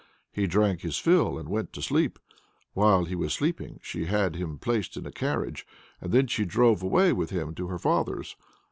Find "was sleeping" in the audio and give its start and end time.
3.13-3.79